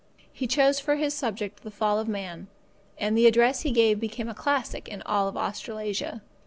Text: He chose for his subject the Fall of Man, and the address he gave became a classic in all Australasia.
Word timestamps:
He 0.33 0.47
chose 0.47 0.79
for 0.79 0.95
his 0.95 1.13
subject 1.13 1.61
the 1.61 1.69
Fall 1.69 1.99
of 1.99 2.07
Man, 2.07 2.47
and 2.97 3.15
the 3.15 3.27
address 3.27 3.61
he 3.61 3.69
gave 3.69 3.99
became 3.99 4.29
a 4.29 4.33
classic 4.33 4.87
in 4.87 5.03
all 5.03 5.27
Australasia. 5.37 6.23